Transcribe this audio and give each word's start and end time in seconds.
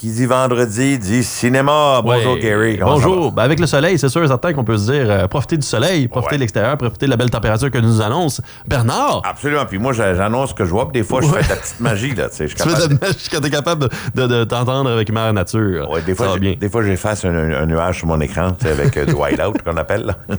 Qui 0.00 0.12
dit 0.12 0.26
vendredi 0.26 0.96
dit 0.96 1.24
cinéma. 1.24 2.00
Bonjour 2.04 2.34
Ouais. 2.34 2.38
Gary. 2.40 2.78
Bonjour. 2.80 3.32
Ben, 3.32 3.42
avec 3.42 3.58
le 3.58 3.66
soleil, 3.66 3.98
c'est 3.98 4.08
sûr 4.08 4.22
et 4.22 4.28
certain 4.28 4.52
qu'on 4.52 4.62
peut 4.62 4.76
se 4.76 4.92
dire 4.92 5.10
euh, 5.10 5.26
profiter 5.26 5.56
du 5.56 5.66
soleil, 5.66 6.06
profiter 6.06 6.34
Ouais. 6.34 6.36
de 6.36 6.40
l'extérieur, 6.42 6.78
profiter 6.78 7.06
de 7.06 7.10
la 7.10 7.16
belle 7.16 7.30
température 7.30 7.68
que 7.68 7.78
nous 7.78 8.00
annonce 8.00 8.40
Bernard. 8.68 9.22
Absolument. 9.24 9.66
Puis 9.68 9.78
moi, 9.80 9.92
j'a- 9.92 10.14
j'annonce 10.14 10.52
que 10.54 10.64
je 10.64 10.70
vois, 10.70 10.88
puis 10.88 11.00
des 11.00 11.04
fois, 11.04 11.20
je 11.20 11.26
Ouais. 11.26 11.42
fais 11.42 11.46
de 11.46 11.48
la 11.48 11.56
petite 11.56 11.80
magie. 11.80 12.14
Là, 12.14 12.28
tu 12.28 12.36
fais 12.46 12.54
capable 12.54 12.76
de 12.76 12.94
la 13.00 13.08
magie 13.08 13.28
quand 13.28 13.40
t'es 13.40 13.50
capable 13.50 13.88
de, 14.14 14.22
de- 14.22 14.26
de 14.28 14.44
t'entendre 14.44 14.88
avec 14.88 15.10
Mère 15.10 15.32
Nature. 15.32 15.90
Ouais, 15.90 16.00
des 16.02 16.14
fois, 16.14 16.38
bien. 16.38 16.54
des 16.60 16.68
fois, 16.70 16.84
j'efface 16.84 17.24
un, 17.24 17.34
un 17.34 17.66
nuage 17.66 17.98
sur 17.98 18.06
mon 18.06 18.20
écran, 18.20 18.52
avec 18.70 18.96
euh, 18.98 19.04
du 19.04 19.14
white-out 19.14 19.56
qu'on 19.64 19.76
appelle. 19.76 20.14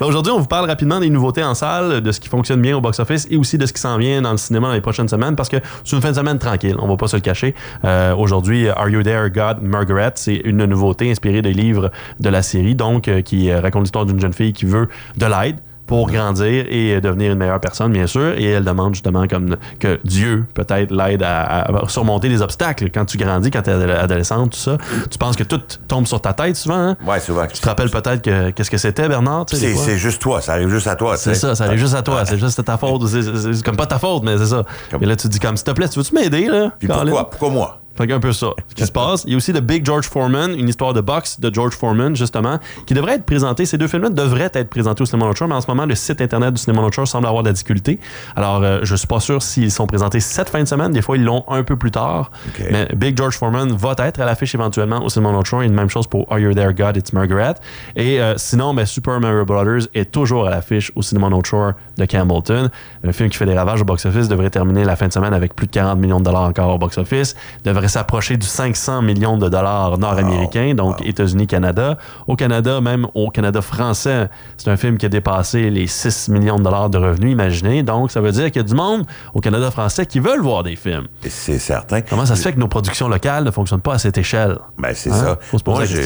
Ben, 0.00 0.06
Aujourd'hui, 0.06 0.32
on 0.32 0.40
vous 0.40 0.46
parle 0.48 0.66
rapidement 0.66 0.98
des 0.98 1.10
nouveautés 1.10 1.44
en 1.44 1.54
salle, 1.54 2.00
de 2.00 2.10
ce 2.10 2.18
qui 2.18 2.28
fonctionne 2.28 2.60
bien 2.60 2.76
au 2.76 2.80
box-office 2.80 3.28
et 3.30 3.36
aussi 3.36 3.56
de 3.56 3.66
ce 3.66 3.72
qui 3.72 3.80
s'en 3.80 3.98
vient 3.98 4.20
dans 4.20 4.32
le 4.32 4.36
cinéma 4.36 4.66
dans 4.66 4.74
les 4.74 4.80
prochaines 4.80 5.08
semaines 5.08 5.36
parce 5.36 5.48
que 5.48 5.58
c'est 5.84 5.94
une 5.94 6.02
fin 6.02 6.10
de 6.10 6.16
semaine 6.16 6.40
tranquille, 6.40 6.74
on 6.80 6.88
va 6.88 6.96
pas 6.96 7.06
se 7.06 7.14
le 7.14 7.22
cacher. 7.22 7.54
Euh, 7.84 8.16
Aujourd'hui, 8.16 8.68
Are 8.80 8.88
You 8.88 9.02
There, 9.02 9.28
God, 9.30 9.58
Margaret, 9.62 10.12
c'est 10.14 10.36
une 10.44 10.64
nouveauté 10.64 11.10
inspirée 11.10 11.42
des 11.42 11.52
livres 11.52 11.90
de 12.18 12.28
la 12.30 12.40
série, 12.40 12.74
donc 12.74 13.08
euh, 13.08 13.20
qui 13.20 13.50
euh, 13.50 13.60
raconte 13.60 13.82
l'histoire 13.82 14.06
d'une 14.06 14.18
jeune 14.20 14.32
fille 14.32 14.54
qui 14.54 14.64
veut 14.64 14.88
de 15.18 15.26
l'aide 15.26 15.56
pour 15.86 16.08
grandir 16.08 16.64
et 16.68 16.94
euh, 16.94 17.00
devenir 17.00 17.32
une 17.32 17.38
meilleure 17.38 17.60
personne, 17.60 17.92
bien 17.92 18.06
sûr. 18.06 18.28
Et 18.38 18.44
elle 18.44 18.64
demande 18.64 18.94
justement 18.94 19.26
comme 19.26 19.56
que 19.80 19.98
Dieu 20.04 20.46
peut-être 20.54 20.92
l'aide 20.94 21.22
à, 21.22 21.62
à 21.62 21.88
surmonter 21.88 22.28
des 22.30 22.40
obstacles 22.40 22.90
quand 22.94 23.04
tu 23.04 23.18
grandis, 23.18 23.50
quand 23.50 23.60
tu 23.62 23.70
es 23.70 23.72
adolescente, 23.92 24.52
tout 24.52 24.58
ça. 24.58 24.78
Tu 25.10 25.18
penses 25.18 25.36
que 25.36 25.42
tout 25.42 25.60
tombe 25.88 26.06
sur 26.06 26.20
ta 26.22 26.32
tête 26.32 26.56
souvent. 26.56 26.76
Hein? 26.76 26.96
Ouais, 27.06 27.20
souvent. 27.20 27.46
Tu 27.52 27.60
te 27.60 27.68
rappelles 27.68 27.90
peut-être 27.90 28.22
que 28.22 28.50
qu'est-ce 28.50 28.70
que 28.70 28.78
c'était, 28.78 29.08
Bernard? 29.08 29.44
C'est 29.84 29.98
juste 29.98 30.22
toi, 30.22 30.40
ça 30.40 30.52
arrive 30.52 30.68
juste 30.70 30.86
à 30.86 30.94
toi. 30.96 31.16
C'est 31.18 31.34
ça, 31.34 31.54
ça 31.54 31.64
arrive 31.64 31.80
juste 31.80 31.94
à 31.94 32.02
toi. 32.02 32.24
C'est 32.24 32.38
juste 32.38 32.64
ta 32.64 32.78
faute. 32.78 33.06
C'est- 33.08 33.62
comme 33.64 33.76
pas 33.76 33.86
ta 33.86 33.98
faute, 33.98 34.22
mais 34.22 34.38
c'est 34.38 34.46
ça. 34.46 34.62
Comme- 34.90 35.02
Et 35.02 35.06
là, 35.06 35.16
tu 35.16 35.26
te 35.28 35.32
dis 35.32 35.40
comme, 35.40 35.56
s'il 35.56 35.66
te 35.66 35.72
plaît, 35.72 35.88
tu 35.88 35.98
veux-tu 35.98 36.14
m'aider, 36.14 36.46
là? 36.46 36.70
Puis 36.78 36.88
pourquoi? 37.10 37.30
Pourquoi 37.30 37.50
moi? 37.50 37.79
Fait 38.00 38.06
qu'un 38.06 38.18
peu 38.18 38.32
ça, 38.32 38.52
ce 38.66 38.74
qui 38.74 38.86
se 38.86 38.92
passe. 38.92 39.24
Il 39.26 39.32
y 39.32 39.34
a 39.34 39.36
aussi 39.36 39.52
The 39.52 39.60
Big 39.60 39.84
George 39.84 40.08
Foreman, 40.08 40.58
une 40.58 40.70
histoire 40.70 40.94
de 40.94 41.02
boxe 41.02 41.38
de 41.38 41.52
George 41.52 41.74
Foreman, 41.74 42.16
justement, 42.16 42.58
qui 42.86 42.94
devrait 42.94 43.16
être 43.16 43.26
présenté. 43.26 43.66
Ces 43.66 43.76
deux 43.76 43.88
films-là 43.88 44.08
devraient 44.08 44.50
être 44.54 44.70
présentés 44.70 45.02
au 45.02 45.04
Cinéma 45.04 45.30
Shore, 45.34 45.48
mais 45.48 45.54
en 45.54 45.60
ce 45.60 45.66
moment, 45.66 45.84
le 45.84 45.94
site 45.94 46.22
Internet 46.22 46.54
du 46.54 46.62
Cinéma 46.62 46.80
Shore 46.90 47.06
semble 47.06 47.26
avoir 47.26 47.42
de 47.42 47.48
la 47.50 47.52
difficulté. 47.52 48.00
Alors, 48.36 48.62
euh, 48.62 48.78
je 48.84 48.96
suis 48.96 49.06
pas 49.06 49.20
sûr 49.20 49.42
s'ils 49.42 49.70
sont 49.70 49.86
présentés 49.86 50.20
cette 50.20 50.48
fin 50.48 50.62
de 50.62 50.64
semaine. 50.64 50.92
Des 50.92 51.02
fois, 51.02 51.18
ils 51.18 51.24
l'ont 51.24 51.44
un 51.48 51.62
peu 51.62 51.76
plus 51.76 51.90
tard. 51.90 52.30
Mais 52.70 52.88
Big 52.96 53.18
George 53.18 53.36
Foreman 53.36 53.70
va 53.70 53.94
être 53.98 54.18
à 54.18 54.24
l'affiche 54.24 54.54
éventuellement 54.54 55.04
au 55.04 55.10
Cinéma 55.10 55.38
Shore. 55.44 55.62
Et 55.62 55.66
une 55.66 55.74
même 55.74 55.90
chose 55.90 56.06
pour 56.06 56.24
Are 56.32 56.38
You 56.38 56.54
There, 56.54 56.72
God, 56.72 56.96
It's 56.96 57.12
Margaret. 57.12 57.56
Et 57.96 58.18
euh, 58.22 58.32
sinon, 58.38 58.72
ben, 58.72 58.86
Super 58.86 59.20
Mario 59.20 59.44
Brothers 59.44 59.88
est 59.92 60.10
toujours 60.10 60.46
à 60.46 60.50
l'affiche 60.50 60.90
au 60.94 61.02
Cinéma 61.02 61.28
Shore 61.44 61.72
de 61.98 62.06
Campbellton. 62.06 62.70
Un 63.04 63.12
film 63.12 63.28
qui 63.28 63.36
fait 63.36 63.44
des 63.44 63.52
ravages 63.52 63.82
au 63.82 63.84
box-office 63.84 64.28
devrait 64.28 64.48
terminer 64.48 64.84
la 64.84 64.96
fin 64.96 65.06
de 65.06 65.12
semaine 65.12 65.34
avec 65.34 65.54
plus 65.54 65.66
de 65.66 65.72
40 65.72 65.98
millions 65.98 66.18
de 66.18 66.24
dollars 66.24 66.44
encore 66.44 66.74
au 66.74 66.78
box-office. 66.78 67.36
Devrait 67.62 67.89
s'approcher 67.90 68.36
du 68.36 68.46
500 68.46 69.02
millions 69.02 69.36
de 69.36 69.48
dollars 69.48 69.98
nord-américains, 69.98 70.74
donc 70.74 71.04
États-Unis, 71.04 71.46
Canada. 71.46 71.98
Au 72.26 72.36
Canada, 72.36 72.80
même 72.80 73.06
au 73.14 73.30
Canada 73.30 73.60
français, 73.62 74.28
c'est 74.56 74.70
un 74.70 74.76
film 74.76 74.96
qui 74.98 75.06
a 75.06 75.08
dépassé 75.08 75.70
les 75.70 75.86
6 75.86 76.28
millions 76.30 76.56
de 76.58 76.62
dollars 76.62 76.90
de 76.90 76.98
revenus, 76.98 77.32
imaginez. 77.32 77.82
Donc, 77.82 78.10
ça 78.10 78.20
veut 78.20 78.32
dire 78.32 78.46
qu'il 78.46 78.56
y 78.62 78.64
a 78.64 78.68
du 78.68 78.74
monde 78.74 79.04
au 79.34 79.40
Canada 79.40 79.70
français 79.70 80.06
qui 80.06 80.20
veulent 80.20 80.40
voir 80.40 80.62
des 80.62 80.76
films. 80.76 81.06
C'est 81.28 81.58
certain. 81.58 82.00
Comment 82.00 82.24
ça 82.26 82.36
se 82.36 82.42
fait 82.42 82.52
que 82.52 82.58
nos 82.58 82.68
productions 82.68 83.08
locales 83.08 83.44
ne 83.44 83.50
fonctionnent 83.50 83.80
pas 83.80 83.94
à 83.94 83.98
cette 83.98 84.16
échelle? 84.18 84.58
Ben, 84.78 84.92
c'est 84.94 85.10
Hein? 85.10 85.36
ça. 85.52 85.58
Moi, 85.66 85.84
je, 85.84 85.96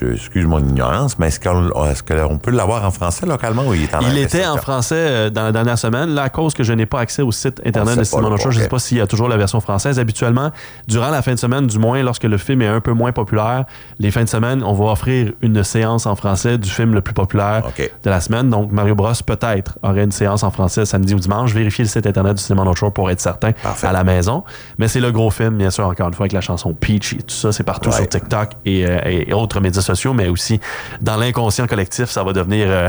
je- 0.00 0.12
excuse 0.14 0.46
mon 0.46 0.58
ignorance, 0.60 1.18
mais 1.18 1.28
est-ce 1.28 2.02
qu'on 2.02 2.38
peut 2.38 2.50
l'avoir 2.50 2.84
en 2.84 2.90
français 2.90 3.26
localement 3.26 3.64
ou 3.66 3.74
il 3.74 3.84
est 3.84 3.94
en 3.94 4.00
Il 4.00 4.16
était 4.18 4.46
en 4.46 4.54
ça? 4.56 4.60
français 4.62 4.94
euh, 4.96 5.30
dans 5.30 5.42
la 5.42 5.52
dernière 5.52 5.78
semaine. 5.78 6.10
Là, 6.10 6.22
à 6.24 6.28
cause 6.28 6.54
que 6.54 6.64
je 6.64 6.72
n'ai 6.72 6.86
pas 6.86 7.00
accès 7.00 7.22
au 7.22 7.32
site 7.32 7.60
internet 7.64 7.98
de 7.98 8.04
Simon 8.04 8.32
Ochoa, 8.32 8.50
je 8.50 8.58
ne 8.58 8.62
sais 8.64 8.68
pas 8.68 8.78
s'il 8.78 8.98
y 8.98 9.00
a 9.00 9.06
toujours 9.06 9.28
la 9.28 9.36
version 9.36 9.60
française. 9.60 9.98
Habituellement, 9.98 10.50
durant 10.88 11.10
la 11.10 11.22
fin 11.26 11.34
de 11.34 11.38
semaine, 11.38 11.66
du 11.66 11.78
moins 11.78 12.02
lorsque 12.02 12.24
le 12.24 12.38
film 12.38 12.62
est 12.62 12.66
un 12.68 12.80
peu 12.80 12.92
moins 12.92 13.12
populaire, 13.12 13.64
les 13.98 14.10
fins 14.10 14.24
de 14.24 14.28
semaine, 14.28 14.62
on 14.64 14.72
va 14.72 14.86
offrir 14.92 15.32
une 15.42 15.62
séance 15.62 16.06
en 16.06 16.16
français 16.16 16.56
du 16.56 16.70
film 16.70 16.94
le 16.94 17.00
plus 17.02 17.12
populaire 17.14 17.64
de 17.78 18.10
la 18.10 18.20
semaine. 18.20 18.48
Donc, 18.48 18.72
Mario 18.72 18.94
Bros 18.94 19.12
peut-être 19.26 19.78
aurait 19.82 20.04
une 20.04 20.12
séance 20.12 20.42
en 20.42 20.50
français 20.50 20.84
samedi 20.86 21.14
ou 21.14 21.18
dimanche. 21.18 21.52
Vérifiez 21.52 21.84
le 21.84 21.88
site 21.90 22.06
internet 22.06 22.36
du 22.36 22.42
cinéma 22.42 22.64
North 22.64 22.78
Shore 22.78 22.92
pour 22.92 23.10
être 23.10 23.20
certain 23.20 23.52
Parfait. 23.52 23.86
à 23.86 23.92
la 23.92 24.04
maison. 24.04 24.44
Mais 24.78 24.88
c'est 24.88 25.00
le 25.00 25.10
gros 25.12 25.30
film, 25.30 25.56
bien 25.58 25.70
sûr, 25.70 25.86
encore 25.86 26.08
une 26.08 26.14
fois, 26.14 26.24
avec 26.24 26.32
la 26.32 26.40
chanson 26.40 26.72
Peach 26.72 27.12
et 27.14 27.16
tout 27.18 27.34
ça. 27.34 27.52
C'est 27.52 27.64
partout 27.64 27.90
Ouais. 27.90 27.96
sur 27.96 28.08
TikTok 28.08 28.50
et, 28.64 28.86
euh, 28.86 28.98
et 29.04 29.32
autres 29.32 29.60
médias 29.60 29.82
sociaux, 29.82 30.14
mais 30.14 30.28
aussi 30.28 30.60
dans 31.00 31.16
l'inconscient 31.16 31.66
collectif, 31.66 32.06
ça 32.10 32.22
va 32.22 32.32
devenir 32.32 32.66
euh, 32.70 32.88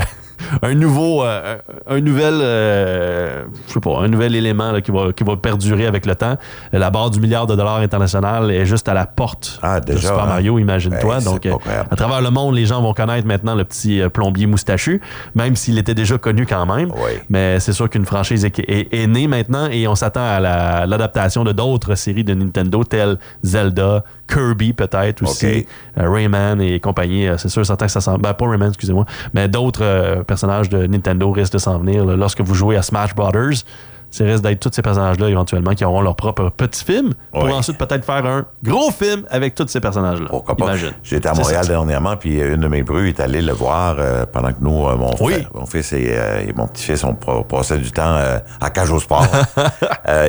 un 0.62 0.74
nouveau, 0.74 1.22
euh, 1.24 1.56
un 1.86 2.00
nouvel, 2.00 2.34
euh, 2.40 3.44
je 3.66 3.72
sais 3.74 3.80
pas, 3.80 3.98
un 4.00 4.08
nouvel 4.08 4.34
élément 4.34 4.72
là, 4.72 4.80
qui 4.80 4.90
va 4.90 5.12
qui 5.12 5.24
va 5.24 5.36
perdurer 5.36 5.86
avec 5.86 6.06
le 6.06 6.14
temps. 6.14 6.36
La 6.72 6.90
barre 6.90 7.10
du 7.10 7.20
milliard 7.20 7.46
de 7.46 7.54
dollars 7.54 7.76
international 7.78 8.50
est 8.50 8.66
juste 8.66 8.88
à 8.88 8.94
la 8.94 9.06
porte 9.06 9.58
Ah, 9.62 9.80
de 9.80 9.86
déjà, 9.94 10.08
Super 10.08 10.24
hein? 10.24 10.26
Mario, 10.26 10.58
imagine-toi. 10.58 11.14
Hey, 11.16 11.20
c'est 11.20 11.24
Donc, 11.30 11.46
euh, 11.46 11.54
à 11.90 11.96
travers 11.96 12.20
le 12.20 12.30
monde, 12.30 12.54
les 12.54 12.66
gens 12.66 12.80
vont 12.82 12.92
connaître 12.94 13.26
maintenant 13.26 13.54
le 13.54 13.64
petit 13.64 14.00
plombier 14.12 14.46
moustachu, 14.46 15.00
même 15.34 15.56
s'il 15.56 15.78
était 15.78 15.94
déjà 15.94 16.18
connu 16.18 16.46
quand 16.46 16.66
même. 16.66 16.90
Oui. 16.92 17.12
Mais 17.28 17.60
c'est 17.60 17.72
sûr 17.72 17.88
qu'une 17.90 18.06
franchise 18.06 18.44
est, 18.44 18.58
est- 18.60 18.92
est 18.94 19.06
née 19.06 19.26
maintenant 19.28 19.68
et 19.70 19.86
on 19.88 19.94
s'attend 19.94 20.24
à 20.26 20.40
la- 20.40 20.86
l'adaptation 20.86 21.44
de 21.44 21.52
d'autres 21.52 21.94
séries 21.94 22.24
de 22.24 22.34
Nintendo, 22.34 22.84
telles 22.84 23.18
Zelda, 23.44 24.04
Kirby 24.32 24.72
peut-être 24.72 25.22
aussi, 25.22 25.46
OK. 25.60 25.66
euh, 25.98 26.10
Rayman 26.10 26.60
et 26.60 26.78
compagnie. 26.80 27.26
Euh, 27.26 27.36
C'est 27.38 27.48
sûr, 27.48 27.64
certain 27.64 27.86
que 27.86 27.92
ça 27.92 28.00
s'en... 28.00 28.18
Ben, 28.18 28.34
pas 28.34 28.48
Rayman, 28.48 28.68
excusez-moi, 28.68 29.06
mais 29.34 29.48
d'autres 29.48 29.82
euh, 29.82 30.22
personnages 30.22 30.68
de 30.68 30.86
Nintendo 30.86 31.30
risquent 31.32 31.54
de 31.54 31.58
s'en 31.58 31.78
venir. 31.78 32.04
là. 32.04 32.16
Lorsque 32.16 32.40
vous 32.40 32.54
jouez 32.54 32.76
à 32.76 32.82
Smash 32.82 33.14
Brothers, 33.14 33.64
c'est 34.10 34.24
risque 34.24 34.42
d'être 34.42 34.60
tous 34.60 34.70
ces 34.72 34.82
personnages-là 34.82 35.28
éventuellement 35.28 35.74
qui 35.74 35.84
auront 35.84 36.00
leur 36.00 36.16
propre 36.16 36.50
petit 36.50 36.84
film 36.84 37.12
pour 37.32 37.44
ensuite 37.44 37.78
peut-être 37.78 38.04
faire 38.04 38.24
un 38.26 38.46
gros 38.62 38.90
film 38.90 39.24
avec 39.30 39.54
tous 39.54 39.66
ces 39.68 39.80
personnages-là. 39.80 40.26
Pourquoi 40.28 40.56
pas? 40.56 40.64
Imagine. 40.66 40.92
J'étais 41.02 41.28
à 41.28 41.34
Montréal 41.34 41.64
ça. 41.64 41.68
dernièrement, 41.70 42.16
puis 42.16 42.40
euh, 42.40 42.54
une 42.54 42.62
de 42.62 42.68
mes 42.68 42.82
brus 42.82 43.08
est 43.10 43.20
allée 43.20 43.42
le 43.42 43.52
voir 43.52 43.96
euh, 43.98 44.24
pendant 44.32 44.48
que 44.52 44.60
nous, 44.60 44.86
euh, 44.86 44.96
mon, 44.96 45.10
Oui. 45.20 45.34
frère- 45.34 45.50
mon 45.54 45.66
fils 45.66 45.92
et, 45.92 46.08
euh, 46.12 46.40
et 46.48 46.52
mon 46.54 46.66
petit-fils, 46.66 47.04
on 47.04 47.14
pa- 47.14 47.42
passait 47.48 47.78
du 47.78 47.90
temps 47.92 48.16
à 48.60 48.70
cage 48.70 48.90
au 48.90 48.98
sport. 49.00 49.26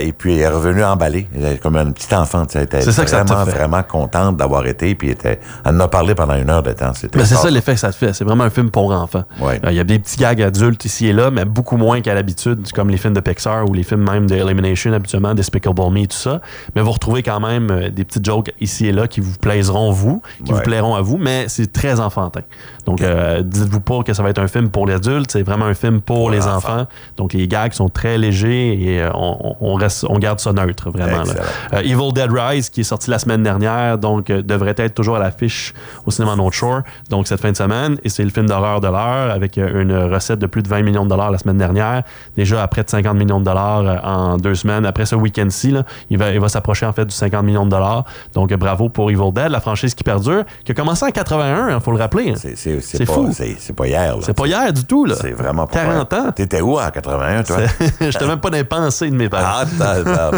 Et 0.02 0.12
puis, 0.14 0.36
elle 0.36 0.42
est 0.42 0.48
revenue 0.48 0.84
emballée, 0.84 1.28
comme 1.62 1.76
un 1.78 1.92
petit 1.92 2.14
enfant. 2.16 2.46
Elle 2.54 2.64
était 2.64 2.82
C'est 2.82 2.92
ça 2.92 3.04
que 3.04 3.10
ça 3.10 3.24
vraiment, 3.24 3.46
fait. 3.46 3.52
vraiment 3.52 3.84
contente 3.84 4.38
d'avoir 4.38 4.66
été, 4.68 4.94
puis 4.96 5.08
elle, 5.10 5.14
était, 5.14 5.40
elle 5.66 5.76
en 5.76 5.80
a 5.82 5.88
parlé 5.88 6.16
pendant 6.16 6.36
une 6.36 6.50
heure 6.50 6.64
de 6.64 6.72
temps. 6.72 6.92
C'est 6.94 7.14
ça 7.26 7.50
l'effet 7.50 7.74
que 7.74 7.80
ça 7.80 7.92
te 7.92 7.96
fait. 7.96 8.14
C'est 8.14 8.24
vraiment 8.26 8.44
un 8.44 8.50
film 8.50 8.72
pour 8.72 8.92
enfants. 8.92 9.24
Ouais. 9.40 9.60
Il 9.70 9.74
y 9.74 9.80
a 9.80 9.84
des 9.84 10.00
petits 10.00 10.18
gags 10.18 10.42
adultes 10.42 10.84
ici 10.86 11.08
et 11.08 11.14
là, 11.14 11.32
mais 11.32 11.46
beaucoup 11.46 11.78
moins 11.78 12.02
qu'à 12.02 12.14
l'habitude, 12.14 12.70
comme 12.74 12.90
les 12.90 12.98
films 12.98 13.14
de 13.14 13.20
Pixar 13.20 13.69
ou 13.70 13.74
les 13.74 13.84
films 13.84 14.04
même 14.10 14.28
de 14.28 14.36
Elimination, 14.36 14.92
habituellement, 14.94 15.34
Despicable 15.34 15.82
Me, 15.92 16.06
tout 16.06 16.18
ça. 16.18 16.42
Mais 16.76 16.82
vous 16.82 16.92
retrouvez 16.92 17.24
quand 17.24 17.40
même 17.40 17.70
euh, 17.72 17.90
des 17.90 18.04
petites 18.04 18.26
jokes 18.26 18.52
ici 18.60 18.88
et 18.88 18.92
là 18.92 19.08
qui 19.08 19.20
vous 19.22 19.38
plaiseront 19.40 19.92
vous, 19.92 20.22
qui 20.44 20.52
Ouais. 20.52 20.58
vous 20.58 20.64
plairont 20.64 20.96
à 20.96 21.02
vous, 21.02 21.18
mais 21.18 21.46
c'est 21.48 21.72
très 21.72 22.00
enfantin. 22.00 22.42
Donc, 22.86 23.02
euh, 23.02 23.42
dites-vous 23.44 23.82
pas 23.82 24.02
que 24.04 24.14
ça 24.14 24.24
va 24.24 24.30
être 24.30 24.40
un 24.40 24.48
film 24.48 24.70
pour 24.70 24.86
les 24.88 24.94
adultes, 24.96 25.32
c'est 25.32 25.44
vraiment 25.44 25.66
un 25.66 25.74
film 25.74 26.02
pour, 26.02 26.30
les 26.32 26.48
enfants. 26.48 26.86
Donc, 27.18 27.34
les 27.34 27.48
gags 27.48 27.72
sont 27.74 27.90
très 27.90 28.18
légers 28.18 28.74
et 28.82 29.02
euh, 29.02 29.12
on, 29.14 29.56
on 29.62 29.76
reste, 29.76 30.06
on 30.10 30.18
garde 30.18 30.40
ça 30.40 30.52
neutre, 30.54 30.90
vraiment. 30.90 31.24
là. 31.24 31.34
Euh, 31.74 31.80
Evil 31.82 32.12
Dead 32.14 32.32
Rise, 32.32 32.70
qui 32.70 32.82
est 32.82 32.84
sorti 32.84 33.10
la 33.12 33.20
semaine 33.20 33.44
dernière, 33.44 33.98
donc 33.98 34.28
devrait 34.32 34.74
être 34.78 34.96
toujours 34.96 35.18
à 35.18 35.20
l'affiche 35.20 35.74
au 36.06 36.12
cinéma 36.12 36.36
North 36.36 36.54
Shore, 36.54 36.82
donc 37.10 37.28
cette 37.28 37.42
fin 37.42 37.52
de 37.52 37.58
semaine. 37.58 37.98
Et 38.04 38.10
c'est 38.10 38.24
le 38.24 38.30
film 38.32 38.48
d'horreur 38.48 38.82
de 38.82 38.88
l'heure 38.88 39.32
avec 39.32 39.58
une 39.58 39.94
recette 39.94 40.40
de 40.40 40.48
plus 40.48 40.64
de 40.64 40.68
20 40.70 40.82
millions 40.82 41.04
de 41.04 41.10
dollars 41.10 41.30
la 41.32 41.38
semaine 41.38 41.58
dernière. 41.58 42.04
Déjà 42.36 42.64
à 42.64 42.68
près 42.68 42.84
de 42.84 42.90
50 42.90 43.16
millions 43.16 43.40
de 43.40 43.46
dollars 43.46 43.59
euh, 43.60 43.98
en 44.04 44.38
deux 44.38 44.56
semaines. 44.56 44.86
Après 44.86 45.06
ce 45.06 45.16
week-end-ci, 45.16 45.74
il 46.10 46.18
va, 46.18 46.32
il 46.32 46.40
va 46.40 46.50
s'approcher 46.50 46.86
en 46.86 46.94
fait 46.94 47.06
du 47.06 47.14
50 47.16 47.44
millions 47.44 47.66
de 47.66 47.72
dollars. 47.72 48.04
Donc 48.34 48.54
bravo 48.54 48.90
pour 48.90 49.12
Evil 49.12 49.32
Dead, 49.34 49.50
la 49.50 49.60
franchise 49.60 49.94
qui 49.94 50.04
perdure, 50.04 50.44
qui 50.66 50.72
a 50.72 50.76
commencé 50.76 51.06
en 51.06 51.12
81, 51.12 51.76
il 51.76 51.80
faut 51.82 51.92
le 51.92 51.98
rappeler. 51.98 52.32
hein. 52.32 52.34
C'est- 52.36 53.06
fou. 53.06 53.30
c'est- 53.34 53.74
pas 53.74 53.88
hier. 53.88 54.16
C'est 54.22 54.34
pas 54.36 54.46
hier 54.48 54.74
du 54.74 54.84
tout. 54.86 55.06
là. 55.06 55.16
C'est 55.20 55.32
vraiment 55.32 55.66
pas 55.68 55.80
40 55.86 56.12
hier. 56.14 56.22
ans. 56.22 56.32
T'étais 56.32 56.62
où 56.62 56.80
en 56.80 56.90
81, 56.90 57.44
toi? 57.44 57.58
J'étais 58.02 58.28
même 58.28 58.40
pas 58.40 58.50
dans 58.50 58.58
les 58.58 58.64
pensées 58.64 59.10
de 59.10 59.16
mes 59.16 59.30
parents. 59.30 59.66
Ah, 59.82 60.32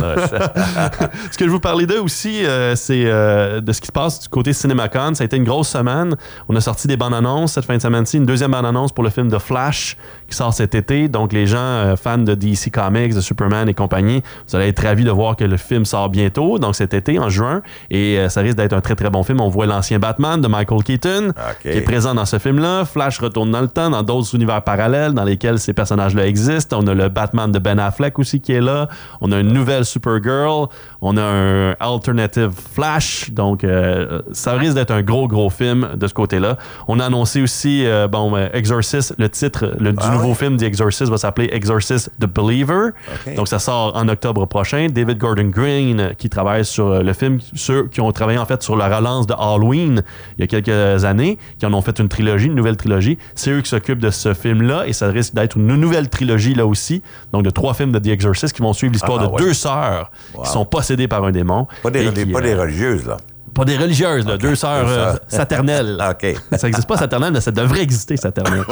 ce 1.32 1.38
que 1.38 1.46
je 1.46 1.50
vous 1.50 1.60
parlais 1.60 1.86
d'eux 1.86 2.00
aussi, 2.00 2.46
euh, 2.46 2.76
c'est 2.76 3.04
euh, 3.06 3.62
de 3.62 3.72
ce 3.72 3.82
qui 3.82 3.88
se 3.88 3.92
passe 3.92 4.20
du 4.22 4.30
côté 4.30 4.54
CinemaCon. 4.54 5.14
Ça 5.16 5.24
a 5.24 5.26
été 5.26 5.38
une 5.38 5.44
grosse 5.44 5.70
semaine. 5.70 6.16
On 6.50 6.56
a 6.56 6.62
sorti 6.62 6.88
des 6.88 6.98
bandes 6.98 7.14
annonces 7.14 7.54
cette 7.54 7.66
fin 7.66 7.76
de 7.78 7.82
semaine-ci. 7.82 8.18
Une 8.18 8.26
deuxième 8.26 8.52
bande 8.52 8.66
annonce 8.66 8.92
pour 8.92 9.04
le 9.04 9.10
film 9.10 9.30
de 9.30 9.38
Flash 9.38 9.98
qui 10.30 10.36
sort 10.36 10.54
cet 10.54 10.76
été. 10.76 11.08
Donc, 11.08 11.34
les 11.34 11.48
gens 11.48 11.58
euh, 11.60 11.96
fans 11.96 12.18
de 12.18 12.34
DC 12.36 12.72
Comics, 12.72 13.11
de 13.16 13.22
Superman 13.22 13.70
et 13.70 13.74
compagnie, 13.74 14.22
vous 14.48 14.56
allez 14.56 14.68
être 14.68 14.84
ravis 14.84 15.04
de 15.04 15.12
voir 15.12 15.36
que 15.36 15.44
le 15.44 15.58
film 15.58 15.86
sort 15.86 16.10
bientôt, 16.10 16.60
donc 16.60 16.76
cet 16.76 16.94
été, 16.94 17.20
en 17.20 17.30
juin. 17.30 17.62
Et 17.90 18.18
euh, 18.18 18.30
ça 18.30 18.42
risque 18.42 18.58
d'être 18.58 18.74
un 18.74 18.82
très, 18.82 18.96
très 18.96 19.10
bon 19.10 19.24
film. 19.24 19.42
On 19.42 19.50
voit 19.50 19.66
l'ancien 19.66 20.00
Batman 20.00 20.40
de 20.42 20.48
Michael 20.48 20.84
Keaton 20.84 21.34
qui 21.62 21.70
est 21.70 21.82
présent 21.82 22.14
dans 22.14 22.26
ce 22.26 22.40
film-là. 22.40 22.86
Flash 22.86 23.20
retourne 23.20 23.52
dans 23.52 23.62
le 23.62 23.68
temps, 23.68 23.90
dans 23.90 24.04
d'autres 24.04 24.36
univers 24.36 24.64
parallèles 24.64 25.14
dans 25.14 25.24
lesquels 25.24 25.60
ces 25.60 25.74
personnages-là 25.74 26.26
existent. 26.28 26.80
On 26.82 26.88
a 26.88 26.94
le 26.94 27.10
Batman 27.10 27.52
de 27.52 27.60
Ben 27.60 27.80
Affleck 27.80 28.20
aussi 28.20 28.40
qui 28.42 28.54
est 28.54 28.62
là. 28.62 28.88
On 29.22 29.32
a 29.32 29.40
une 29.40 29.54
nouvelle 29.54 29.86
Supergirl. 29.86 30.68
On 31.02 31.18
a 31.18 31.24
un 31.24 31.72
alternative 31.80 32.52
Flash. 32.52 33.32
Donc, 33.32 33.64
euh, 33.64 34.22
ça 34.32 34.54
risque 34.54 34.76
d'être 34.76 34.92
un 34.92 35.02
gros, 35.02 35.28
gros 35.28 35.50
film 35.50 35.90
de 35.96 36.08
ce 36.08 36.14
côté-là. 36.14 36.58
On 36.88 37.00
a 37.00 37.06
annoncé 37.06 37.42
aussi, 37.42 37.86
euh, 37.86 38.08
bon, 38.08 38.36
Exorcist, 38.54 39.16
le 39.18 39.30
titre 39.30 39.72
le, 39.80 39.92
du 39.92 40.00
Ah 40.02 40.16
nouveau 40.16 40.34
film 40.34 40.58
The 40.58 40.64
Exorcist 40.64 41.10
va 41.10 41.18
s'appeler 41.18 41.50
Exorcist 41.52 42.12
the 42.20 42.26
Believer. 42.26 42.92
Donc, 43.36 43.48
ça 43.48 43.60
sort 43.60 43.96
en 43.96 44.08
octobre 44.08 44.46
prochain. 44.46 44.88
David 44.90 45.18
Gordon 45.18 45.46
Green, 45.50 46.00
euh, 46.00 46.14
qui 46.14 46.30
travaille 46.30 46.66
sur 46.66 46.88
euh, 46.88 47.02
le 47.02 47.14
film, 47.14 47.40
ceux 47.56 47.88
qui 47.88 48.02
ont 48.02 48.12
travaillé 48.12 48.38
en 48.40 48.46
fait 48.46 48.62
sur 48.64 48.76
la 48.76 48.96
relance 48.96 49.28
de 49.28 49.34
Halloween 49.34 50.04
il 50.38 50.42
y 50.42 50.44
a 50.44 50.48
quelques 50.48 51.06
années, 51.06 51.38
qui 51.60 51.66
en 51.66 51.74
ont 51.74 51.82
fait 51.82 52.00
une 52.00 52.10
trilogie, 52.10 52.48
une 52.48 52.56
nouvelle 52.56 52.78
trilogie, 52.78 53.18
c'est 53.36 53.52
eux 53.52 53.62
qui 53.62 53.70
s'occupent 53.70 54.00
de 54.00 54.10
ce 54.10 54.34
film-là 54.34 54.86
et 54.88 54.94
ça 54.94 55.08
risque 55.08 55.34
d'être 55.34 55.58
une 55.58 55.68
nouvelle 55.76 56.10
trilogie 56.10 56.54
là 56.54 56.66
aussi. 56.66 57.02
Donc, 57.34 57.44
de 57.44 57.50
trois 57.50 57.74
films 57.74 57.92
de 57.92 58.00
The 58.00 58.08
Exorcist 58.08 58.54
qui 58.56 58.62
vont 58.62 58.74
suivre 58.74 58.94
l'histoire 58.94 59.20
Ah, 59.22 59.28
de 59.28 59.32
ouais. 59.32 59.38
deux 59.42 59.54
sœurs 59.54 60.12
Wow. 60.34 60.44
qui 60.44 60.50
sont 60.50 60.66
possédées 60.66 61.08
par 61.08 61.24
un 61.24 61.32
démon. 61.32 61.68
Pas 61.84 61.90
des, 61.90 62.12
qui, 62.14 62.26
pas 62.28 62.40
euh, 62.40 62.42
des 62.42 62.56
religieuses, 62.56 63.06
là. 63.08 63.18
Pas 63.54 63.66
des 63.66 63.78
religieuses, 63.78 64.26
là, 64.26 64.38
deux 64.38 64.56
sœurs 64.56 64.86
euh, 64.88 65.14
saternelles. 65.28 65.98
Ah, 66.00 66.12
OK. 66.22 66.36
Ça 66.58 66.68
n'existe 66.68 66.88
pas 66.88 66.98
saternel, 66.98 67.32
mais 67.34 67.42
ça 67.42 67.52
devrait 67.52 67.82
exister 67.82 68.18
saternel. 68.18 68.64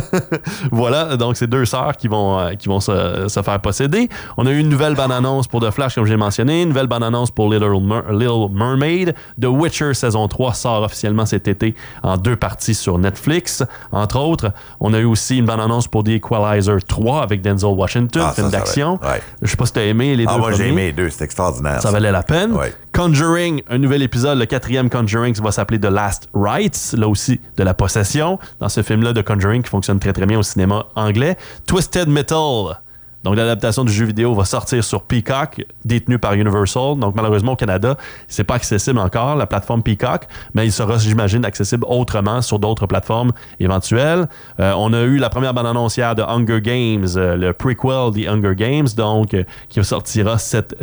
voilà, 0.70 1.16
donc 1.16 1.36
c'est 1.36 1.46
deux 1.46 1.64
sœurs 1.64 1.96
qui 1.96 2.08
vont, 2.08 2.38
euh, 2.38 2.54
qui 2.54 2.68
vont 2.68 2.80
se, 2.80 3.26
se 3.28 3.42
faire 3.42 3.60
posséder. 3.60 4.08
On 4.36 4.46
a 4.46 4.50
eu 4.50 4.58
une 4.58 4.68
nouvelle 4.68 4.94
bande-annonce 4.94 5.46
pour 5.48 5.60
The 5.60 5.70
Flash, 5.70 5.94
comme 5.94 6.06
j'ai 6.06 6.16
mentionné, 6.16 6.62
une 6.62 6.68
nouvelle 6.70 6.86
bande-annonce 6.86 7.30
pour 7.30 7.50
Little, 7.52 7.80
Mer- 7.80 8.12
Little 8.12 8.48
Mermaid. 8.52 9.14
The 9.40 9.46
Witcher 9.46 9.94
saison 9.94 10.28
3 10.28 10.54
sort 10.54 10.82
officiellement 10.82 11.26
cet 11.26 11.48
été 11.48 11.74
en 12.02 12.16
deux 12.16 12.36
parties 12.36 12.74
sur 12.74 12.98
Netflix. 12.98 13.62
Entre 13.92 14.18
autres, 14.18 14.52
on 14.80 14.92
a 14.94 14.98
eu 14.98 15.04
aussi 15.04 15.38
une 15.38 15.46
bande-annonce 15.46 15.88
pour 15.88 16.04
The 16.04 16.08
Equalizer 16.10 16.82
3 16.86 17.22
avec 17.22 17.42
Denzel 17.42 17.70
Washington, 17.70 18.22
Ah, 18.26 18.32
film 18.32 18.50
d'action. 18.50 18.98
ouais. 19.02 19.20
Je 19.42 19.50
sais 19.50 19.56
pas 19.56 19.66
si 19.66 19.72
tu 19.72 19.78
as 19.80 19.84
aimé 19.84 20.16
les 20.16 20.24
Ah, 20.26 20.34
deux 20.34 20.38
moi, 20.38 20.52
j'ai 20.52 20.68
aimé 20.68 20.86
les 20.86 20.92
deux. 20.92 21.10
C'est 21.10 21.24
extraordinaire. 21.24 21.80
Ça 21.82 21.90
valait 21.90 22.12
la 22.12 22.22
peine. 22.22 22.52
Ouais. 22.52 22.74
Conjuring, 22.96 23.60
un 23.68 23.76
nouvel 23.76 24.00
épisode, 24.00 24.38
le 24.38 24.46
quatrième 24.46 24.88
Conjuring, 24.88 25.34
qui 25.34 25.42
va 25.42 25.52
s'appeler 25.52 25.78
The 25.78 25.90
Last 25.90 26.30
Rites, 26.32 26.94
là 26.96 27.06
aussi 27.06 27.38
de 27.58 27.62
la 27.62 27.74
possession, 27.74 28.38
dans 28.58 28.70
ce 28.70 28.82
film-là 28.82 29.12
de 29.12 29.20
Conjuring 29.20 29.62
qui 29.62 29.68
fonctionne 29.68 30.00
très 30.00 30.14
très 30.14 30.24
bien 30.24 30.38
au 30.38 30.42
cinéma 30.42 30.86
anglais. 30.94 31.36
Twisted 31.66 32.08
Metal. 32.08 32.78
Donc, 33.26 33.34
l'adaptation 33.34 33.82
du 33.82 33.92
jeu 33.92 34.04
vidéo 34.04 34.34
va 34.34 34.44
sortir 34.44 34.84
sur 34.84 35.02
Peacock, 35.02 35.66
détenu 35.84 36.16
par 36.16 36.34
Universal. 36.34 36.96
Donc, 36.96 37.16
malheureusement, 37.16 37.54
au 37.54 37.56
Canada, 37.56 37.96
c'est 38.28 38.44
pas 38.44 38.54
accessible 38.54 39.00
encore, 39.00 39.34
la 39.34 39.48
plateforme 39.48 39.82
Peacock, 39.82 40.28
mais 40.54 40.64
il 40.64 40.70
sera, 40.70 40.96
j'imagine, 40.98 41.44
accessible 41.44 41.84
autrement 41.88 42.40
sur 42.40 42.60
d'autres 42.60 42.86
plateformes 42.86 43.32
éventuelles. 43.58 44.28
Euh, 44.60 44.74
on 44.76 44.92
a 44.92 45.00
eu 45.00 45.16
la 45.16 45.28
première 45.28 45.54
bande-annonce 45.54 45.96
hier 45.96 46.14
de 46.14 46.22
Hunger 46.22 46.60
Games, 46.60 47.08
euh, 47.16 47.34
le 47.34 47.52
prequel 47.52 48.12
des 48.14 48.28
Hunger 48.28 48.54
Games, 48.54 48.86
donc, 48.96 49.34
euh, 49.34 49.42
qui 49.70 49.82
sortira 49.82 50.38
cet, 50.38 50.76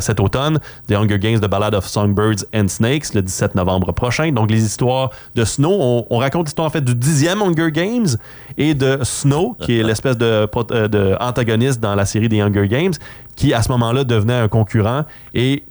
cet 0.00 0.20
automne, 0.20 0.60
des 0.86 0.94
Hunger 0.94 1.18
Games, 1.18 1.40
The 1.40 1.48
Ballad 1.48 1.74
of 1.74 1.84
Songbirds 1.84 2.44
and 2.54 2.68
Snakes, 2.68 3.12
le 3.12 3.22
17 3.22 3.56
novembre 3.56 3.90
prochain. 3.90 4.30
Donc, 4.30 4.52
les 4.52 4.64
histoires 4.64 5.10
de 5.34 5.44
Snow, 5.44 5.76
on, 5.80 6.06
on 6.10 6.18
raconte 6.18 6.46
l'histoire, 6.46 6.68
en 6.68 6.70
fait, 6.70 6.84
du 6.84 6.94
dixième 6.94 7.42
Hunger 7.42 7.72
Games 7.72 8.06
et 8.56 8.74
de 8.74 9.00
Snow, 9.02 9.56
qui 9.58 9.80
est 9.80 9.82
l'espèce 9.88 10.16
de, 10.16 10.46
de 10.86 11.16
antagoniste 11.20 11.80
dans 11.80 11.87
la 11.94 12.04
série 12.04 12.28
des 12.28 12.40
Hunger 12.40 12.68
Games, 12.68 12.94
qui, 13.36 13.54
à 13.54 13.62
ce 13.62 13.70
moment-là, 13.72 14.04
devenait 14.04 14.34
un 14.34 14.48
concurrent 14.48 15.04
et 15.34 15.64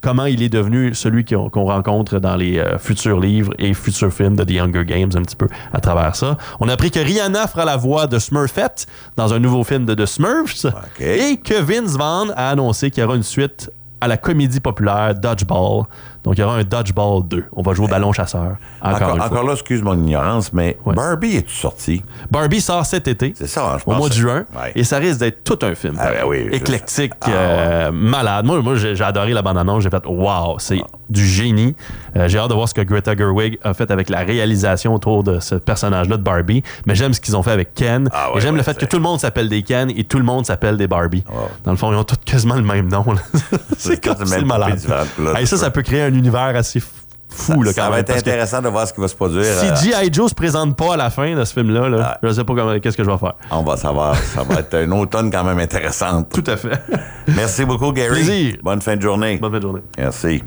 comment 0.00 0.26
il 0.26 0.42
est 0.42 0.48
devenu 0.48 0.94
celui 0.94 1.24
qu'on 1.24 1.48
rencontre 1.48 2.20
dans 2.20 2.36
les 2.36 2.58
euh, 2.58 2.78
futurs 2.78 3.18
livres 3.18 3.52
et 3.58 3.74
futurs 3.74 4.12
films 4.12 4.36
de 4.36 4.44
The 4.44 4.60
Hunger 4.60 4.84
Games, 4.84 5.10
un 5.14 5.22
petit 5.22 5.36
peu 5.36 5.48
à 5.72 5.80
travers 5.80 6.14
ça. 6.14 6.36
On 6.60 6.68
a 6.68 6.72
appris 6.72 6.90
que 6.90 7.00
Rihanna 7.00 7.46
fera 7.46 7.64
la 7.64 7.76
voix 7.76 8.06
de 8.06 8.18
Smurfette 8.18 8.86
dans 9.16 9.34
un 9.34 9.38
nouveau 9.38 9.64
film 9.64 9.84
de 9.84 9.94
The 9.94 10.06
Smurfs 10.06 10.66
et 11.00 11.38
que 11.38 11.60
Vince 11.60 11.96
Vaughn 11.96 12.32
a 12.36 12.50
annoncé 12.50 12.90
qu'il 12.90 13.02
y 13.02 13.06
aura 13.06 13.16
une 13.16 13.22
suite 13.22 13.70
à 14.00 14.06
la 14.06 14.16
comédie 14.16 14.60
populaire 14.60 15.14
Dodgeball. 15.14 15.84
Donc, 16.28 16.36
il 16.36 16.42
y 16.42 16.44
aura 16.44 16.56
un 16.56 16.62
Dodgeball 16.62 17.26
2. 17.26 17.44
On 17.54 17.62
va 17.62 17.72
jouer 17.72 17.86
au 17.86 17.88
ballon 17.88 18.12
chasseur. 18.12 18.56
Encore, 18.82 18.96
Encore, 18.96 19.08
une 19.08 19.16
fois. 19.16 19.26
encore 19.26 19.44
là, 19.46 19.52
excuse 19.54 19.80
mon 19.82 19.94
ignorance, 19.94 20.52
mais 20.52 20.76
Ouais. 20.84 20.94
Barbie 20.94 21.36
est-tu 21.36 21.54
sorti? 21.54 22.02
Barbie 22.30 22.60
sort 22.60 22.84
cet 22.84 23.08
été. 23.08 23.32
C'est 23.34 23.46
ça, 23.46 23.64
hein, 23.64 23.76
je 23.78 23.84
Au 23.84 23.92
pense. 23.92 23.96
mois 23.98 24.08
de 24.10 24.14
juin. 24.14 24.44
Ouais. 24.54 24.72
Et 24.74 24.84
ça 24.84 24.98
risque 24.98 25.20
d'être 25.20 25.42
tout 25.42 25.58
un 25.62 25.74
film. 25.74 25.94
Ah, 25.98 26.10
ben 26.10 26.24
oui, 26.26 26.44
je- 26.50 26.56
Éclectique, 26.56 27.14
Ah, 27.22 27.30
euh, 27.30 27.90
malade. 27.92 28.44
Moi, 28.44 28.60
moi 28.60 28.74
j'ai 28.74 28.94
j'ai 28.94 29.04
adoré 29.04 29.32
la 29.32 29.40
bande-annonce. 29.40 29.82
J'ai 29.82 29.88
fait 29.88 30.04
wow, 30.06 30.58
c'est 30.58 30.80
du 31.08 31.24
génie. 31.26 31.74
Euh, 32.14 32.28
j'ai 32.28 32.38
hâte 32.38 32.50
de 32.50 32.54
voir 32.54 32.68
ce 32.68 32.74
que 32.74 32.82
Greta 32.82 33.16
Gerwig 33.16 33.58
a 33.64 33.72
fait 33.72 33.90
avec 33.90 34.10
la 34.10 34.18
réalisation 34.18 34.94
autour 34.94 35.24
de 35.24 35.40
ce 35.40 35.54
personnage-là 35.54 36.18
de 36.18 36.22
Barbie. 36.22 36.62
Mais 36.84 36.94
j'aime 36.94 37.14
ce 37.14 37.22
qu'ils 37.22 37.36
ont 37.38 37.42
fait 37.42 37.52
avec 37.52 37.72
Ken. 37.72 38.10
Ah, 38.12 38.32
ouais, 38.32 38.36
et 38.36 38.40
j'aime 38.42 38.52
ouais, 38.52 38.58
le 38.58 38.64
fait 38.64 38.74
que 38.74 38.80
c'est- 38.80 38.86
tout 38.88 38.98
le 38.98 39.02
monde 39.02 39.18
s'appelle 39.18 39.48
des 39.48 39.62
Ken 39.62 39.90
et 39.96 40.04
tout 40.04 40.18
le 40.18 40.24
monde 40.24 40.44
s'appelle 40.44 40.76
des 40.76 40.86
Barbie. 40.88 41.24
Dans 41.64 41.70
le 41.70 41.78
fond, 41.78 41.90
ils 41.90 41.96
ont 41.96 42.04
tous 42.04 42.16
quasiment 42.22 42.56
le 42.56 42.62
même 42.62 42.88
nom. 42.88 43.04
là. 43.06 43.20
c'est 43.78 43.98
quand 44.04 44.14
comme- 44.14 44.26
c'est 44.26 44.42
malade. 44.44 44.68
poupée 44.72 44.80
différente, 44.80 45.08
là, 45.18 45.40
Hey, 45.40 45.46
ça, 45.46 45.56
tu 45.56 45.62
ça 45.62 45.70
peut 45.70 45.80
créer 45.82 46.02
un 46.02 46.10
univers 46.18 46.54
assez 46.56 46.80
fou. 46.80 47.62
là, 47.62 47.72
ça 47.72 47.82
quand 47.82 47.90
va 47.90 47.96
même, 47.96 48.00
être 48.08 48.16
intéressant 48.16 48.62
de 48.62 48.68
voir 48.68 48.86
ce 48.88 48.92
qui 48.92 49.00
va 49.00 49.08
se 49.08 49.14
produire. 49.14 49.44
Si 49.44 49.66
euh, 49.66 49.76
G.I. 49.76 50.12
Joe 50.12 50.30
se 50.30 50.34
présente 50.34 50.76
pas 50.76 50.94
à 50.94 50.96
la 50.96 51.10
fin 51.10 51.34
de 51.34 51.44
ce 51.44 51.52
film-là, 51.52 51.88
là, 51.88 52.18
je 52.22 52.30
sais 52.32 52.44
pas 52.44 52.54
comment- 52.54 52.78
qu'est-ce 52.80 52.96
que 52.96 53.04
je 53.04 53.10
vais 53.10 53.18
faire. 53.18 53.34
on 53.50 53.62
va 53.62 53.76
savoir. 53.76 54.16
Ça 54.16 54.42
va 54.42 54.60
être 54.60 54.74
un 54.74 54.90
automne 54.92 55.30
quand 55.30 55.44
même 55.44 55.58
intéressante. 55.58 56.28
Tout 56.32 56.44
à 56.50 56.56
fait. 56.56 56.80
Merci 57.28 57.64
beaucoup, 57.64 57.92
Gary. 57.92 58.10
Plaisir. 58.24 58.56
Bonne 58.62 58.80
fin 58.82 58.96
de 58.96 59.02
journée. 59.02 59.36
Bonne 59.38 59.52
fin 59.52 59.58
de 59.58 59.62
journée. 59.62 59.82
Merci. 59.98 60.42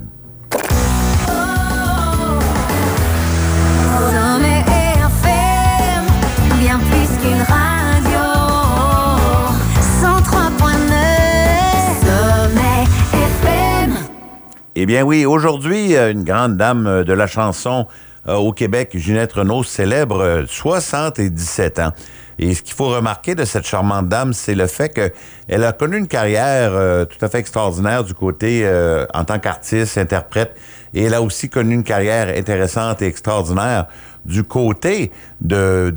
Eh 14.84 14.88
bien 14.88 15.04
oui, 15.04 15.28
aujourd'hui, 15.28 15.96
euh, 15.96 16.12
une 16.12 16.24
grande 16.24 16.58
dame 16.58 16.88
euh, 16.88 17.04
de 17.04 17.14
la 17.14 17.28
chanson 17.28 17.86
euh, 18.28 18.34
au 18.34 18.52
Québec, 18.52 18.90
Ginette 18.96 19.32
Renault, 19.34 19.64
célèbre 19.64 20.20
euh, 20.24 20.46
77 20.48 21.78
ans. 21.78 21.92
Et 22.40 22.56
ce 22.56 22.64
qu'il 22.64 22.74
faut 22.74 22.88
remarquer 22.88 23.36
de 23.36 23.46
cette 23.46 23.68
charmante 23.68 24.10
dame, 24.10 24.34
c'est 24.34 24.56
le 24.56 24.66
fait 24.66 24.90
qu'elle 24.90 25.64
a 25.64 25.72
connu 25.72 26.00
une 26.00 26.08
carrière 26.08 26.72
tout 27.06 27.24
à 27.24 27.30
fait 27.30 27.38
extraordinaire 27.38 28.04
du 28.04 28.16
côté 28.16 28.68
en 29.14 29.24
tant 29.26 29.38
qu'artiste, 29.38 30.00
interprète, 30.00 30.56
et 30.96 31.04
elle 31.04 31.14
a 31.14 31.22
aussi 31.22 31.50
connu 31.50 31.76
une 31.76 31.84
carrière 31.84 32.36
intéressante 32.36 33.04
et 33.04 33.06
extraordinaire 33.06 33.86
du 34.26 34.44
côté 34.44 35.12
de, 35.42 35.94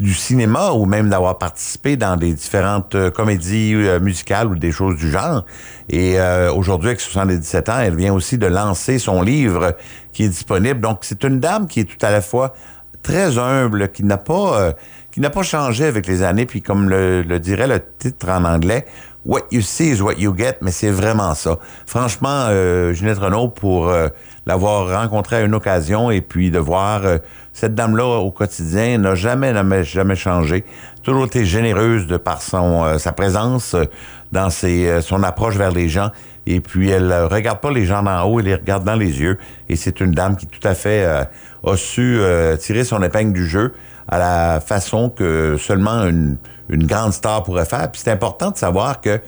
du 0.00 0.14
cinéma 0.14 0.72
ou 0.72 0.84
même 0.84 1.08
d'avoir 1.08 1.38
participé 1.38 1.96
dans 1.96 2.16
des 2.16 2.34
différentes 2.34 2.94
euh, 2.94 3.10
comédies 3.10 3.74
euh, 3.74 3.98
musicales 3.98 4.48
ou 4.48 4.56
des 4.56 4.72
choses 4.72 4.96
du 4.96 5.10
genre. 5.10 5.44
Et 5.88 6.20
euh, 6.20 6.52
aujourd'hui, 6.52 6.90
avec 6.90 7.00
77 7.00 7.68
ans, 7.68 7.78
elle 7.80 7.96
vient 7.96 8.12
aussi 8.12 8.38
de 8.38 8.46
lancer 8.46 8.98
son 8.98 9.22
livre 9.22 9.74
qui 10.12 10.24
est 10.24 10.28
disponible. 10.28 10.80
Donc, 10.80 10.98
c'est 11.02 11.24
une 11.24 11.40
dame 11.40 11.66
qui 11.66 11.80
est 11.80 11.84
tout 11.84 12.04
à 12.04 12.10
la 12.10 12.20
fois 12.20 12.54
très 13.02 13.38
humble, 13.38 13.88
qui 13.90 14.04
n'a 14.04 14.18
pas 14.18 14.74
qui 15.12 15.20
n'a 15.20 15.30
pas 15.30 15.42
changé 15.42 15.84
avec 15.84 16.06
les 16.06 16.22
années. 16.22 16.46
Puis 16.46 16.62
comme 16.62 16.88
le, 16.88 17.22
le 17.22 17.38
dirait 17.38 17.68
le 17.68 17.80
titre 17.98 18.28
en 18.28 18.44
anglais, 18.44 18.86
What 19.24 19.42
you 19.52 19.60
see 19.60 19.90
is 19.90 20.02
what 20.02 20.14
you 20.18 20.34
get, 20.36 20.56
mais 20.62 20.72
c'est 20.72 20.90
vraiment 20.90 21.34
ça. 21.34 21.58
Franchement, 21.86 22.46
euh, 22.48 22.92
Ginette 22.92 23.18
Renault, 23.18 23.48
pour 23.50 23.88
euh, 23.88 24.08
l'avoir 24.46 25.00
rencontrée 25.00 25.36
à 25.36 25.40
une 25.42 25.54
occasion 25.54 26.10
et 26.10 26.20
puis 26.20 26.50
de 26.50 26.58
voir 26.58 27.06
euh, 27.06 27.18
cette 27.52 27.76
dame-là 27.76 28.18
au 28.18 28.32
quotidien, 28.32 28.98
n'a 28.98 29.14
jamais, 29.14 29.54
jamais, 29.54 29.84
jamais 29.84 30.16
changé. 30.16 30.64
Toujours 31.04 31.26
été 31.26 31.44
généreuse 31.44 32.08
de 32.08 32.16
par 32.16 32.42
son 32.42 32.84
euh, 32.84 32.98
sa 32.98 33.12
présence 33.12 33.74
euh, 33.74 33.84
dans 34.32 34.50
ses, 34.50 34.88
euh, 34.88 35.00
son 35.00 35.22
approche 35.22 35.56
vers 35.56 35.70
les 35.70 35.88
gens. 35.88 36.10
Et 36.46 36.60
puis, 36.60 36.90
elle 36.90 37.12
euh, 37.12 37.28
regarde 37.28 37.60
pas 37.60 37.70
les 37.70 37.84
gens 37.84 38.02
d'en 38.02 38.24
haut, 38.24 38.40
elle 38.40 38.46
les 38.46 38.54
regarde 38.54 38.84
dans 38.84 38.96
les 38.96 39.20
yeux. 39.20 39.38
Et 39.68 39.76
c'est 39.76 40.00
une 40.00 40.12
dame 40.12 40.36
qui 40.36 40.46
tout 40.46 40.66
à 40.66 40.74
fait 40.74 41.04
euh, 41.04 41.24
a 41.64 41.76
su 41.76 42.18
euh, 42.18 42.56
tirer 42.56 42.84
son 42.84 43.02
épingle 43.02 43.32
du 43.32 43.46
jeu 43.46 43.72
à 44.08 44.18
la 44.18 44.60
façon 44.60 45.08
que 45.08 45.56
seulement 45.58 46.04
une, 46.04 46.36
une 46.68 46.86
grande 46.86 47.12
star 47.12 47.42
pourrait 47.44 47.64
faire. 47.64 47.90
Puis 47.92 48.02
c'est 48.04 48.10
important 48.10 48.50
de 48.50 48.56
savoir 48.56 49.00
que 49.00 49.20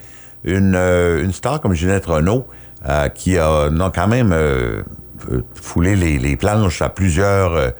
une, 0.42 0.74
euh, 0.74 1.22
une 1.24 1.32
star 1.32 1.60
comme 1.60 1.74
Ginette 1.74 2.06
Renault, 2.06 2.46
euh, 2.88 3.08
qui 3.08 3.38
a 3.38 3.70
non, 3.70 3.90
quand 3.94 4.08
même 4.08 4.32
euh, 4.32 4.82
euh, 5.30 5.42
foulé 5.54 5.96
les, 5.96 6.18
les 6.18 6.36
planches 6.36 6.82
à 6.82 6.88
plusieurs 6.88 7.54
euh, 7.54 7.70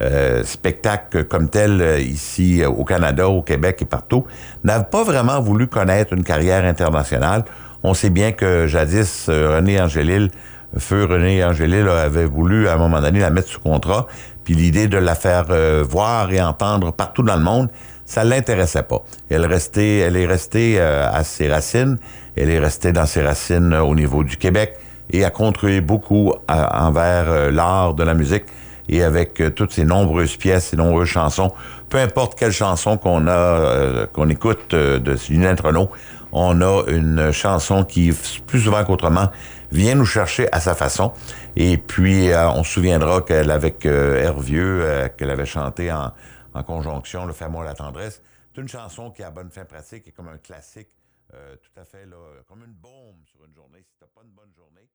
euh, 0.00 0.42
spectacles 0.42 1.24
comme 1.24 1.48
tels 1.48 1.80
euh, 1.80 2.00
ici 2.00 2.62
euh, 2.62 2.68
au 2.68 2.84
Canada, 2.84 3.28
au 3.28 3.42
Québec 3.42 3.78
et 3.82 3.84
partout, 3.84 4.24
n'a 4.64 4.80
pas 4.80 5.04
vraiment 5.04 5.40
voulu 5.40 5.66
connaître 5.66 6.12
une 6.14 6.24
carrière 6.24 6.64
internationale. 6.64 7.44
On 7.86 7.92
sait 7.92 8.08
bien 8.08 8.32
que 8.32 8.66
jadis, 8.66 9.26
euh, 9.28 9.56
René 9.56 9.78
Angélil, 9.78 10.30
feu 10.78 11.04
René 11.04 11.44
Angélil 11.44 11.86
avait 11.86 12.24
voulu 12.24 12.66
à 12.66 12.72
un 12.72 12.76
moment 12.78 13.02
donné 13.02 13.20
la 13.20 13.28
mettre 13.28 13.48
sous 13.48 13.60
contrat, 13.60 14.06
puis 14.42 14.54
l'idée 14.54 14.88
de 14.88 14.96
la 14.96 15.14
faire 15.14 15.44
euh, 15.50 15.84
voir 15.86 16.32
et 16.32 16.40
entendre 16.40 16.94
partout 16.94 17.22
dans 17.22 17.36
le 17.36 17.42
monde, 17.42 17.68
ça 18.06 18.24
l'intéressait 18.24 18.84
pas. 18.84 19.02
Elle 19.28 19.44
restait, 19.44 19.98
elle 19.98 20.16
est 20.16 20.24
restée 20.24 20.76
euh, 20.78 21.06
à 21.12 21.24
ses 21.24 21.46
racines, 21.46 21.98
elle 22.36 22.48
est 22.48 22.58
restée 22.58 22.92
dans 22.92 23.04
ses 23.04 23.20
racines 23.20 23.74
au 23.74 23.94
niveau 23.94 24.24
du 24.24 24.38
Québec 24.38 24.78
et 25.10 25.22
a 25.22 25.30
contribué 25.30 25.82
beaucoup 25.82 26.32
envers 26.48 27.52
l'art 27.52 27.92
de 27.92 28.02
la 28.02 28.14
musique. 28.14 28.44
Et 28.88 29.02
avec 29.02 29.42
toutes 29.54 29.72
ces 29.72 29.84
nombreuses 29.84 30.36
pièces, 30.36 30.68
ces 30.68 30.76
nombreuses 30.76 31.08
chansons, 31.08 31.52
peu 31.88 31.98
importe 31.98 32.38
quelle 32.38 32.52
chanson 32.52 32.98
qu'on 32.98 33.28
a, 33.28 34.06
qu'on 34.12 34.28
écoute 34.28 34.74
de 34.74 35.16
Ginette 35.16 35.60
Renault, 35.60 35.88
on 36.34 36.60
a 36.60 36.84
une 36.88 37.30
chanson 37.30 37.84
qui, 37.84 38.12
plus 38.46 38.60
souvent 38.60 38.84
qu'autrement, 38.84 39.30
vient 39.70 39.94
nous 39.94 40.04
chercher 40.04 40.52
à 40.52 40.60
sa 40.60 40.74
façon. 40.74 41.12
Et 41.56 41.78
puis, 41.78 42.30
euh, 42.30 42.50
on 42.50 42.64
se 42.64 42.72
souviendra 42.72 43.22
qu'elle, 43.22 43.50
avec 43.50 43.86
euh, 43.86 44.16
Hervieux, 44.16 44.82
euh, 44.82 45.08
qu'elle 45.08 45.30
avait 45.30 45.46
chanté 45.46 45.92
en, 45.92 46.12
conjonction, 46.64 47.24
Le 47.24 47.32
Fais-moi 47.32 47.64
la 47.64 47.74
tendresse. 47.74 48.20
C'est 48.52 48.60
une 48.60 48.68
chanson 48.68 49.10
qui, 49.10 49.22
à 49.22 49.30
bonne 49.30 49.50
fin 49.50 49.64
pratique, 49.64 50.06
est 50.06 50.12
comme 50.12 50.28
un 50.28 50.38
classique 50.38 50.88
tout 51.60 51.80
à 51.80 51.84
fait 51.84 52.06
comme 52.46 52.62
une 52.64 52.74
bombe 52.74 53.16
sur 53.26 53.44
une 53.44 53.52
journée. 53.52 53.80
Si 53.82 53.96
t'as 53.98 54.06
pas 54.06 54.20
une 54.24 54.30
bonne 54.30 54.52
journée. 54.54 54.88